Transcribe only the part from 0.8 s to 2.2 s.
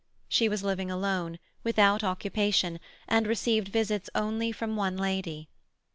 alone, without